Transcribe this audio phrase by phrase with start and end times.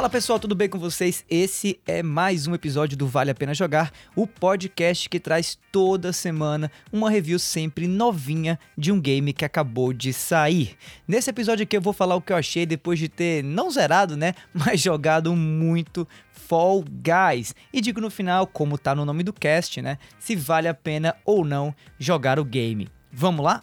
[0.00, 1.26] Fala pessoal, tudo bem com vocês?
[1.28, 6.10] Esse é mais um episódio do Vale a Pena Jogar, o podcast que traz toda
[6.10, 10.74] semana uma review sempre novinha de um game que acabou de sair.
[11.06, 14.16] Nesse episódio aqui eu vou falar o que eu achei depois de ter não zerado,
[14.16, 17.54] né, mas jogado muito Fall Guys.
[17.70, 21.14] E digo no final, como tá no nome do cast, né, se vale a pena
[21.26, 22.88] ou não jogar o game.
[23.12, 23.60] Vamos lá?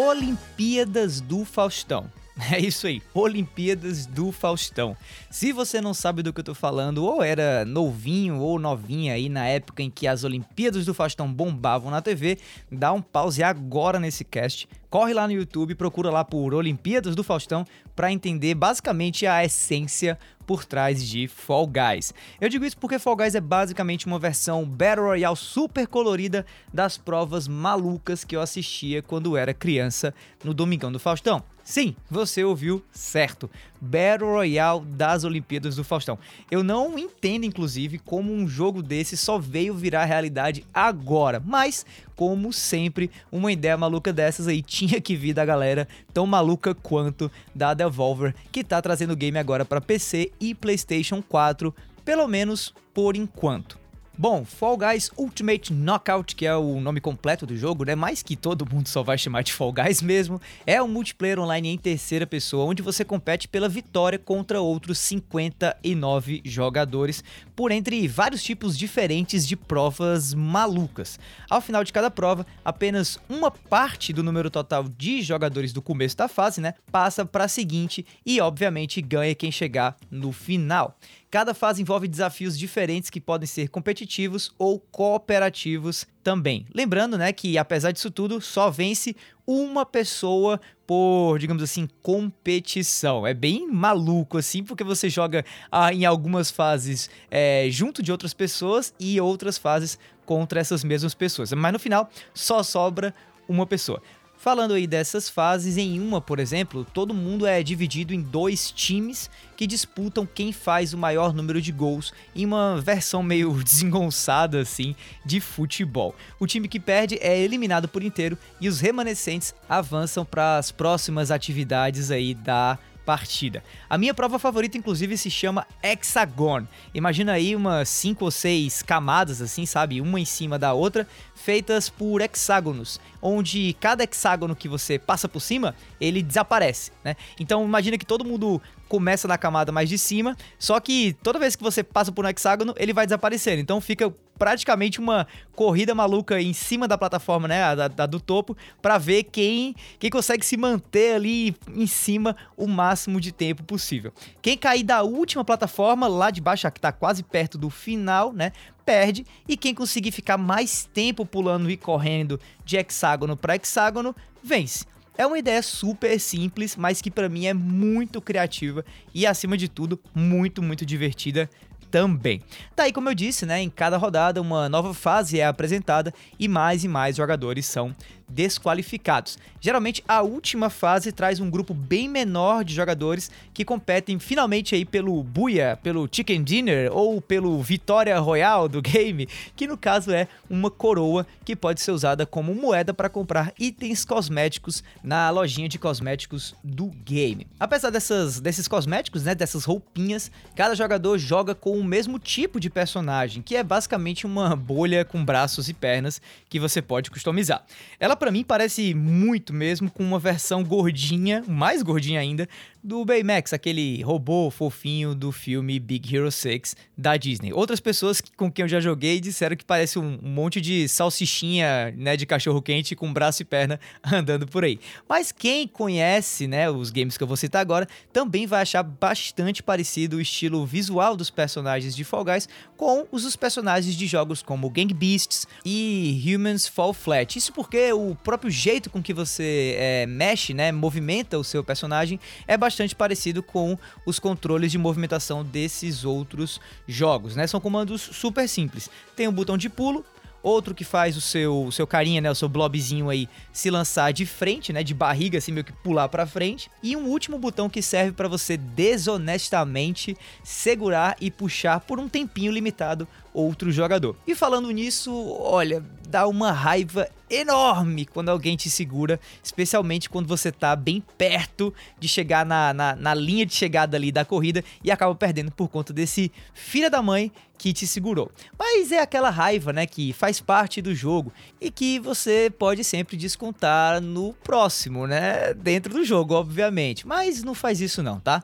[0.00, 2.10] Olimpíadas do Faustão.
[2.52, 4.96] É isso aí, Olimpíadas do Faustão.
[5.30, 9.28] Se você não sabe do que eu tô falando, ou era novinho ou novinha aí
[9.28, 12.38] na época em que as Olimpíadas do Faustão bombavam na TV,
[12.70, 14.68] dá um pause agora nesse cast.
[14.88, 17.64] Corre lá no YouTube, procura lá por Olimpíadas do Faustão
[17.94, 22.12] para entender basicamente a essência por trás de Fall Guys.
[22.40, 26.98] Eu digo isso porque Fall Guys é basicamente uma versão Battle Royale super colorida das
[26.98, 31.44] provas malucas que eu assistia quando era criança no Domingão do Faustão.
[31.70, 33.48] Sim, você ouviu certo.
[33.80, 36.18] Battle Royale das Olimpíadas do Faustão.
[36.50, 42.52] Eu não entendo, inclusive, como um jogo desse só veio virar realidade agora, mas, como
[42.52, 47.72] sempre, uma ideia maluca dessas aí tinha que vir da galera tão maluca quanto da
[47.72, 51.72] Devolver, que tá trazendo o game agora para PC e PlayStation 4,
[52.04, 53.79] pelo menos por enquanto.
[54.20, 57.94] Bom, Fall Guys Ultimate Knockout, que é o nome completo do jogo, né?
[57.94, 61.70] Mais que todo mundo só vai chamar de Fall Guys mesmo, é um multiplayer online
[61.70, 67.24] em terceira pessoa, onde você compete pela vitória contra outros 59 jogadores,
[67.56, 71.18] por entre vários tipos diferentes de provas malucas.
[71.48, 76.18] Ao final de cada prova, apenas uma parte do número total de jogadores do começo
[76.18, 80.98] da fase, né, passa para a seguinte e obviamente ganha quem chegar no final.
[81.30, 84.09] Cada fase envolve desafios diferentes que podem ser competitivos
[84.58, 86.66] ou cooperativos também.
[86.74, 89.16] Lembrando, né, que apesar disso tudo, só vence
[89.46, 93.26] uma pessoa por, digamos assim, competição.
[93.26, 98.34] É bem maluco assim, porque você joga ah, em algumas fases é, junto de outras
[98.34, 101.52] pessoas e outras fases contra essas mesmas pessoas.
[101.52, 103.14] Mas no final só sobra
[103.48, 104.02] uma pessoa.
[104.40, 109.28] Falando aí dessas fases, em uma, por exemplo, todo mundo é dividido em dois times
[109.54, 114.96] que disputam quem faz o maior número de gols em uma versão meio desengonçada assim
[115.26, 116.14] de futebol.
[116.38, 121.30] O time que perde é eliminado por inteiro e os remanescentes avançam para as próximas
[121.30, 122.78] atividades aí da
[123.10, 123.64] partida.
[123.88, 126.64] A minha prova favorita, inclusive, se chama Hexagon.
[126.94, 130.00] Imagina aí umas 5 ou 6 camadas, assim, sabe?
[130.00, 135.40] Uma em cima da outra, feitas por hexágonos, onde cada hexágono que você passa por
[135.40, 137.16] cima, ele desaparece, né?
[137.40, 141.54] Então imagina que todo mundo começa na camada mais de cima, só que toda vez
[141.54, 143.56] que você passa por um hexágono, ele vai desaparecer.
[143.56, 148.56] Então fica praticamente uma corrida maluca em cima da plataforma, né, da, da do topo,
[148.82, 154.12] para ver quem, quem consegue se manter ali em cima o máximo de tempo possível.
[154.42, 158.50] Quem cair da última plataforma, lá de baixo, que tá quase perto do final, né,
[158.84, 164.84] perde, e quem conseguir ficar mais tempo pulando e correndo de hexágono para hexágono, vence.
[165.20, 168.82] É uma ideia super simples, mas que para mim é muito criativa
[169.14, 171.46] e acima de tudo muito, muito divertida
[171.90, 172.40] também.
[172.74, 176.84] Daí, como eu disse, né, em cada rodada uma nova fase é apresentada e mais
[176.84, 177.94] e mais jogadores são
[178.30, 179.38] desqualificados.
[179.60, 184.84] Geralmente a última fase traz um grupo bem menor de jogadores que competem finalmente aí
[184.84, 190.28] pelo Buia, pelo Chicken Dinner ou pelo Vitória Royal do game, que no caso é
[190.48, 195.78] uma coroa que pode ser usada como moeda para comprar itens cosméticos na lojinha de
[195.78, 197.46] cosméticos do game.
[197.58, 202.70] Apesar dessas, desses cosméticos, né, dessas roupinhas, cada jogador joga com o mesmo tipo de
[202.70, 207.64] personagem, que é basicamente uma bolha com braços e pernas que você pode customizar.
[207.98, 212.46] Ela para mim parece muito mesmo com uma versão gordinha, mais gordinha ainda,
[212.84, 217.52] do Baymax, aquele robô fofinho do filme Big Hero 6 da Disney.
[217.52, 222.16] Outras pessoas com quem eu já joguei disseram que parece um monte de salsichinha, né,
[222.16, 224.78] de cachorro quente com braço e perna andando por aí.
[225.08, 229.62] Mas quem conhece, né, os games que eu vou citar agora, também vai achar bastante
[229.62, 234.42] parecido o estilo visual dos personagens de Fall Guys com os dos personagens de jogos
[234.42, 237.36] como Gang Beasts e Humans Fall Flat.
[237.36, 242.18] Isso porque o próprio jeito com que você é, mexe, né, movimenta o seu personagem
[242.46, 247.46] é bastante parecido com os controles de movimentação desses outros jogos, né?
[247.46, 248.90] São comandos super simples.
[249.16, 250.04] Tem um botão de pulo,
[250.42, 254.12] outro que faz o seu, o seu carinha, né, o seu blobzinho aí se lançar
[254.12, 257.68] de frente, né, de barriga assim meio que pular para frente, e um último botão
[257.68, 264.16] que serve para você desonestamente segurar e puxar por um tempinho limitado outro jogador.
[264.26, 270.50] E falando nisso, olha, dá uma raiva enorme quando alguém te segura, especialmente quando você
[270.50, 274.90] tá bem perto de chegar na, na, na, linha de chegada ali da corrida e
[274.90, 278.32] acaba perdendo por conta desse filho da mãe que te segurou.
[278.58, 283.16] Mas é aquela raiva, né, que faz parte do jogo e que você pode sempre
[283.16, 287.06] descontar no próximo, né, dentro do jogo, obviamente.
[287.06, 288.42] Mas não faz isso não, tá?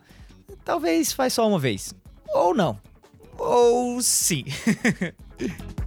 [0.65, 1.94] Talvez faz só uma vez.
[2.29, 2.79] Ou não.
[3.38, 4.44] Oh, Ou sim.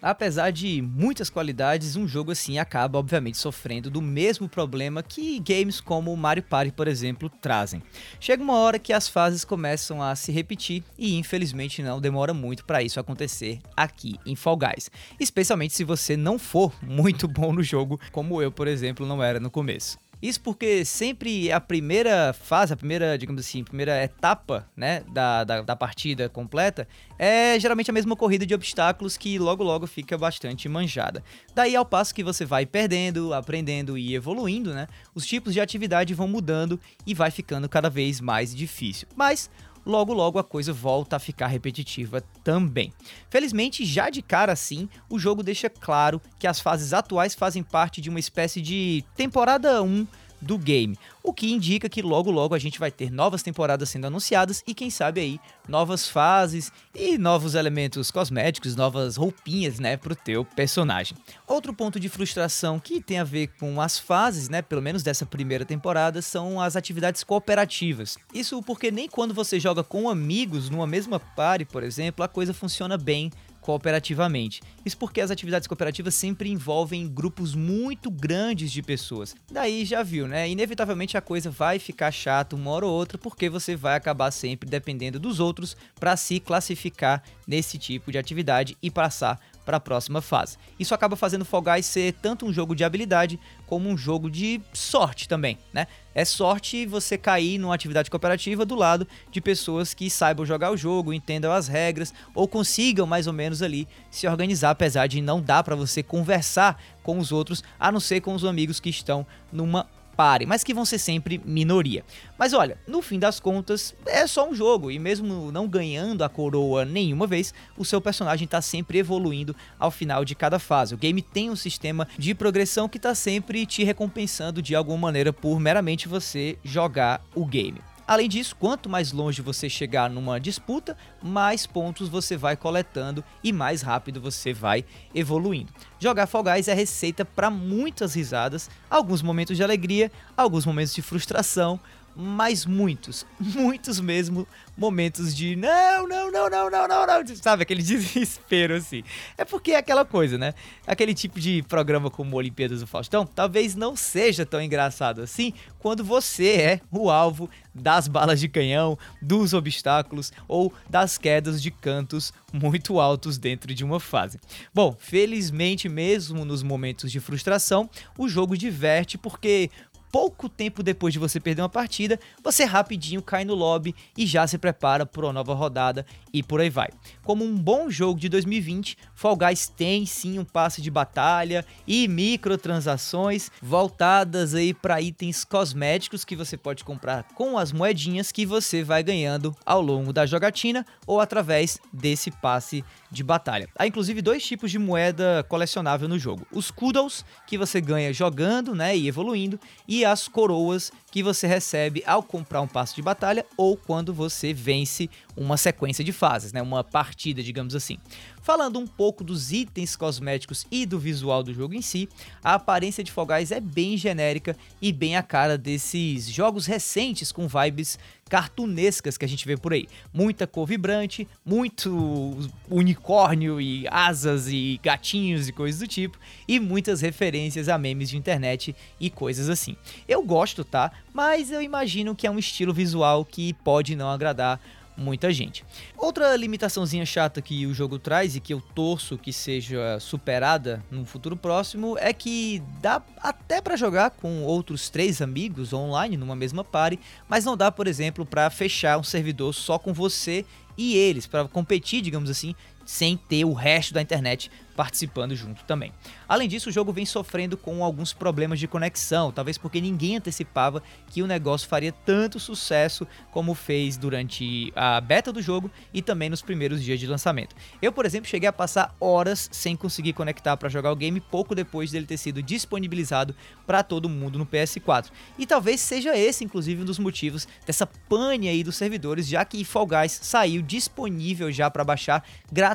[0.00, 5.80] Apesar de muitas qualidades, um jogo assim acaba obviamente sofrendo do mesmo problema que games
[5.80, 7.82] como Mario Party, por exemplo, trazem.
[8.18, 12.64] Chega uma hora que as fases começam a se repetir e infelizmente não demora muito
[12.64, 17.62] para isso acontecer aqui em Fall Guys, especialmente se você não for muito bom no
[17.62, 19.98] jogo, como eu, por exemplo, não era no começo.
[20.22, 25.62] Isso porque sempre a primeira fase, a primeira, digamos assim, primeira etapa, né, da, da,
[25.62, 26.86] da, partida completa
[27.18, 31.24] é geralmente a mesma corrida de obstáculos que logo logo fica bastante manjada.
[31.54, 36.12] Daí ao passo que você vai perdendo, aprendendo e evoluindo, né, os tipos de atividade
[36.12, 39.08] vão mudando e vai ficando cada vez mais difícil.
[39.16, 39.48] Mas
[39.90, 42.92] logo logo a coisa volta a ficar repetitiva também.
[43.28, 48.00] Felizmente, já de cara assim, o jogo deixa claro que as fases atuais fazem parte
[48.00, 50.06] de uma espécie de temporada 1
[50.40, 54.06] do game, o que indica que logo logo a gente vai ter novas temporadas sendo
[54.06, 60.16] anunciadas e quem sabe aí novas fases e novos elementos cosméticos, novas roupinhas, né, pro
[60.16, 61.16] teu personagem.
[61.46, 65.26] Outro ponto de frustração que tem a ver com as fases, né, pelo menos dessa
[65.26, 68.16] primeira temporada, são as atividades cooperativas.
[68.34, 72.54] Isso porque nem quando você joga com amigos numa mesma party, por exemplo, a coisa
[72.54, 74.60] funciona bem cooperativamente.
[74.84, 79.34] Isso porque as atividades cooperativas sempre envolvem grupos muito grandes de pessoas.
[79.50, 80.48] Daí já viu, né?
[80.48, 84.68] Inevitavelmente a coisa vai ficar chata uma hora ou outra, porque você vai acabar sempre
[84.68, 90.20] dependendo dos outros para se classificar nesse tipo de atividade e passar para a próxima
[90.20, 90.56] fase.
[90.78, 94.60] Isso acaba fazendo Fall Guys ser tanto um jogo de habilidade como um jogo de
[94.72, 95.86] sorte também, né?
[96.14, 100.76] É sorte você cair numa atividade cooperativa do lado de pessoas que saibam jogar o
[100.76, 105.40] jogo, entendam as regras ou consigam mais ou menos ali se organizar, apesar de não
[105.40, 109.24] dar para você conversar com os outros, a não ser com os amigos que estão
[109.52, 109.86] numa
[110.20, 112.04] parem, mas que vão ser sempre minoria.
[112.38, 116.28] Mas olha, no fim das contas, é só um jogo, e mesmo não ganhando a
[116.28, 120.94] coroa nenhuma vez, o seu personagem está sempre evoluindo ao final de cada fase.
[120.94, 125.32] O game tem um sistema de progressão que está sempre te recompensando de alguma maneira
[125.32, 127.80] por meramente você jogar o game.
[128.10, 133.52] Além disso, quanto mais longe você chegar numa disputa, mais pontos você vai coletando e
[133.52, 134.84] mais rápido você vai
[135.14, 135.72] evoluindo.
[135.96, 141.02] Jogar Fall Guys é receita para muitas risadas, alguns momentos de alegria, alguns momentos de
[141.02, 141.78] frustração,
[142.20, 144.46] mas muitos, muitos mesmo
[144.76, 147.62] momentos de não, não, não, não, não, não, não, sabe?
[147.62, 149.02] Aquele desespero assim.
[149.36, 150.54] É porque é aquela coisa, né?
[150.86, 156.04] Aquele tipo de programa como Olimpíadas do Faustão talvez não seja tão engraçado assim quando
[156.04, 162.32] você é o alvo das balas de canhão, dos obstáculos ou das quedas de cantos
[162.52, 164.40] muito altos dentro de uma fase.
[164.74, 169.70] Bom, felizmente mesmo nos momentos de frustração, o jogo diverte porque
[170.10, 174.46] pouco tempo depois de você perder uma partida, você rapidinho cai no lobby e já
[174.46, 176.88] se prepara para uma nova rodada e por aí vai.
[177.22, 182.08] Como um bom jogo de 2020, Fall Guys tem sim um passe de batalha e
[182.08, 188.82] microtransações voltadas aí para itens cosméticos que você pode comprar com as moedinhas que você
[188.82, 193.68] vai ganhando ao longo da jogatina ou através desse passe de batalha.
[193.76, 198.74] Há inclusive dois tipos de moeda colecionável no jogo: os kudos que você ganha jogando,
[198.74, 203.44] né, e evoluindo, e as coroas que você recebe ao comprar um passo de batalha
[203.56, 206.62] ou quando você vence uma sequência de fases, né?
[206.62, 207.98] Uma partida, digamos assim.
[208.42, 212.08] Falando um pouco dos itens cosméticos e do visual do jogo em si,
[212.42, 217.46] a aparência de Fall é bem genérica e bem a cara desses jogos recentes com
[217.46, 217.98] vibes
[218.30, 219.88] cartunescas que a gente vê por aí.
[220.14, 222.38] Muita cor vibrante, muito
[222.70, 228.16] unicórnio e asas e gatinhos e coisas do tipo, e muitas referências a memes de
[228.16, 229.76] internet e coisas assim.
[230.08, 230.92] Eu gosto, tá?
[231.12, 234.60] Mas eu imagino que é um estilo visual que pode não agradar
[235.00, 235.64] muita gente.
[235.96, 241.06] Outra limitaçãozinha chata que o jogo traz e que eu torço que seja superada no
[241.06, 246.62] futuro próximo é que dá até para jogar com outros três amigos online numa mesma
[246.62, 250.44] party, mas não dá, por exemplo, para fechar um servidor só com você
[250.76, 252.54] e eles para competir, digamos assim,
[252.84, 255.92] sem ter o resto da internet participando junto também.
[256.26, 260.82] Além disso, o jogo vem sofrendo com alguns problemas de conexão, talvez porque ninguém antecipava
[261.08, 266.30] que o negócio faria tanto sucesso como fez durante a beta do jogo e também
[266.30, 267.54] nos primeiros dias de lançamento.
[267.82, 271.54] Eu, por exemplo, cheguei a passar horas sem conseguir conectar para jogar o game pouco
[271.54, 275.10] depois dele ter sido disponibilizado para todo mundo no PS4.
[275.38, 279.62] E talvez seja esse, inclusive, um dos motivos dessa pane aí dos servidores, já que
[279.62, 282.69] Fall Guys saiu disponível já para baixar gratuitamente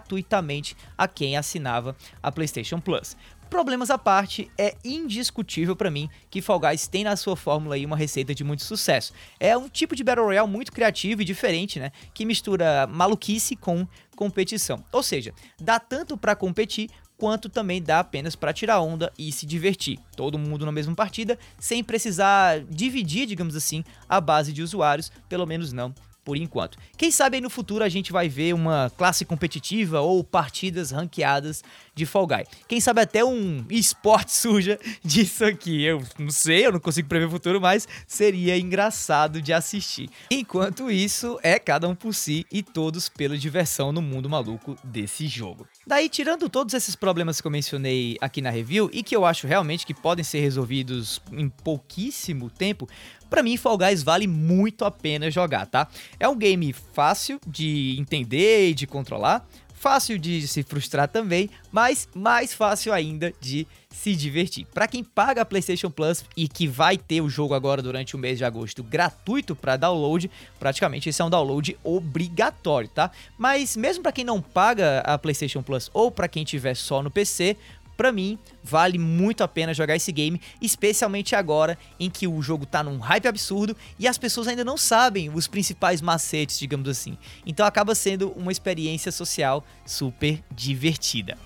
[0.97, 3.15] a quem assinava a PlayStation Plus.
[3.49, 7.85] Problemas à parte, é indiscutível para mim que Fall Guys tem na sua fórmula aí
[7.85, 9.13] uma receita de muito sucesso.
[9.39, 11.91] É um tipo de Battle Royale muito criativo e diferente, né?
[12.13, 14.83] Que mistura maluquice com competição.
[14.91, 19.45] Ou seja, dá tanto para competir quanto também dá apenas para tirar onda e se
[19.45, 19.99] divertir.
[20.17, 25.45] Todo mundo na mesma partida, sem precisar dividir, digamos assim, a base de usuários, pelo
[25.45, 25.93] menos não
[26.25, 26.77] por enquanto.
[26.97, 31.63] Quem sabe aí no futuro a gente vai ver uma classe competitiva ou partidas ranqueadas
[31.93, 32.43] de Fall Guy.
[32.67, 35.83] Quem sabe até um esporte suja disso aqui.
[35.83, 40.09] Eu não sei, eu não consigo prever o futuro, mas seria engraçado de assistir.
[40.31, 45.27] Enquanto isso, é cada um por si e todos pela diversão no mundo maluco desse
[45.27, 45.67] jogo.
[45.85, 49.45] Daí, tirando todos esses problemas que eu mencionei aqui na review e que eu acho
[49.45, 52.89] realmente que podem ser resolvidos em pouquíssimo tempo,
[53.29, 55.87] para mim, Fall Guys vale muito a pena jogar, tá?
[56.19, 62.09] É um game fácil de entender e de controlar, fácil de se frustrar também, mas
[62.15, 64.65] mais fácil ainda de se divertir.
[64.73, 68.19] Para quem paga a PlayStation Plus e que vai ter o jogo agora durante o
[68.19, 70.29] mês de agosto gratuito para download,
[70.59, 73.11] praticamente esse é um download obrigatório, tá?
[73.37, 77.11] Mas mesmo para quem não paga a PlayStation Plus ou para quem tiver só no
[77.11, 77.55] PC,
[77.95, 82.65] para mim, vale muito a pena jogar esse game, especialmente agora em que o jogo
[82.65, 87.17] tá num hype absurdo e as pessoas ainda não sabem os principais macetes, digamos assim.
[87.45, 91.37] Então acaba sendo uma experiência social super divertida.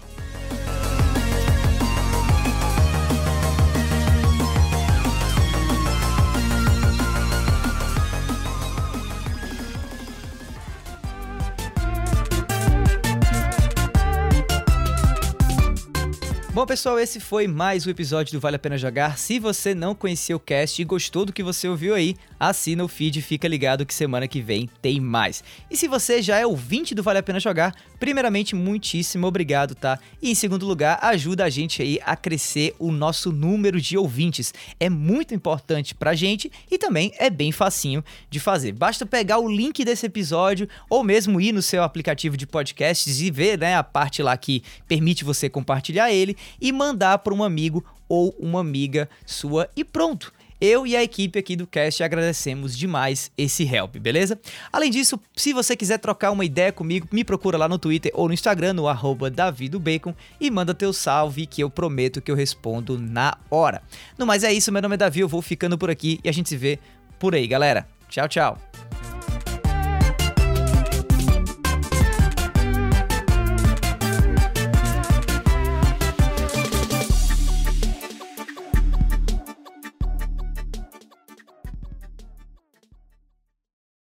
[16.60, 19.18] Bom, pessoal, esse foi mais um episódio do Vale a Pena Jogar.
[19.18, 22.88] Se você não conhecia o cast e gostou do que você ouviu aí, assina o
[22.89, 25.42] feed e fica ligado que semana que vem tem mais.
[25.72, 30.00] E se você já é ouvinte do Vale a Pena Jogar, primeiramente, muitíssimo obrigado, tá?
[30.22, 34.54] E em segundo lugar, ajuda a gente aí a crescer o nosso número de ouvintes.
[34.82, 38.74] É muito importante pra gente e também é bem facinho de fazer.
[38.74, 43.32] Basta pegar o link desse episódio ou mesmo ir no seu aplicativo de podcasts e
[43.32, 47.84] ver, né, a parte lá que permite você compartilhar ele e mandar para um amigo
[48.08, 50.34] ou uma amiga sua e pronto.
[50.62, 54.38] Eu e a equipe aqui do cast agradecemos demais esse help, beleza?
[54.74, 58.27] Além disso, se você quiser trocar uma ideia comigo, me procura lá no Twitter ou
[58.27, 63.00] no Instagram, no arroba davidobacon, e manda teu salve que eu prometo que eu respondo
[63.00, 63.82] na hora.
[64.18, 66.34] No mais é isso, meu nome é Davi, eu vou ficando por aqui e a
[66.34, 66.77] gente se vê
[67.18, 67.88] por aí, galera.
[68.10, 68.58] Tchau, tchau.